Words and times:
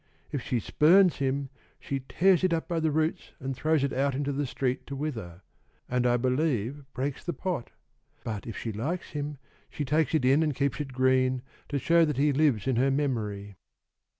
If 0.31 0.41
she 0.41 0.59
spurns 0.59 1.17
him, 1.17 1.49
she 1.79 2.01
tears 2.09 2.43
it 2.43 2.53
up 2.55 2.67
by 2.67 2.79
the 2.79 2.89
roots 2.89 3.33
and 3.39 3.55
throws 3.55 3.83
it 3.83 3.93
out 3.93 4.15
in 4.15 4.23
the 4.23 4.47
street 4.47 4.87
to 4.87 4.95
wither, 4.95 5.43
and 5.87 6.07
I 6.07 6.17
believe 6.17 6.91
breaks 6.95 7.23
the 7.23 7.33
pot; 7.33 7.69
but 8.23 8.47
if 8.47 8.57
she 8.57 8.71
likes 8.71 9.11
him, 9.11 9.37
she 9.69 9.85
takes 9.85 10.15
it 10.15 10.25
in 10.25 10.41
and 10.41 10.55
keeps 10.55 10.79
it 10.81 10.91
green, 10.91 11.43
to 11.69 11.77
show 11.77 12.03
that 12.05 12.17
he 12.17 12.33
lives 12.33 12.65
in 12.65 12.77
her 12.77 12.89
memory." 12.89 13.57